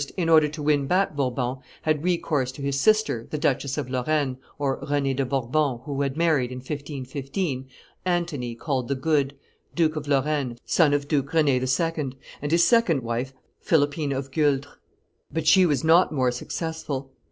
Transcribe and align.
in 0.17 0.29
order 0.29 0.47
to 0.47 0.63
win 0.63 0.87
back 0.87 1.15
Bourbon, 1.15 1.57
had 1.83 2.03
recourse 2.03 2.51
to 2.51 2.63
his 2.63 2.79
sister, 2.81 3.27
the 3.29 3.37
Duchess 3.37 3.77
of 3.77 3.87
Lorraine 3.87 4.37
[Renee 4.59 5.13
de 5.13 5.23
Bourbon, 5.23 5.77
who 5.85 6.01
had 6.01 6.17
married, 6.17 6.51
in 6.51 6.57
1515, 6.57 7.67
Antony, 8.03 8.55
called 8.55 8.87
the 8.87 8.95
Good, 8.95 9.35
Duke 9.75 9.95
of 9.95 10.07
Lorraine, 10.07 10.57
son 10.65 10.95
of 10.95 11.07
Duke 11.07 11.31
Rend 11.35 11.49
II. 11.49 12.13
and 12.41 12.49
his 12.51 12.63
second 12.63 13.03
wife, 13.03 13.31
Philippine 13.59 14.11
of 14.11 14.31
Gueldres]: 14.31 14.75
but 15.31 15.45
she 15.45 15.67
was 15.67 15.83
not 15.83 16.11
more 16.11 16.31
successful. 16.31 17.11